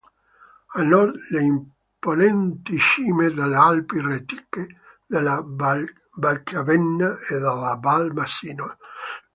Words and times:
A 0.79 0.81
nord 0.83 1.17
le 1.33 1.41
imponenti 1.49 2.79
cime 2.87 3.29
delle 3.29 3.55
Alpi 3.55 4.01
Retiche 4.01 4.67
della 5.05 5.45
Valchiavenna 5.45 7.19
e 7.29 7.33
della 7.35 7.77
Val 7.79 8.11
Masino. 8.11 8.77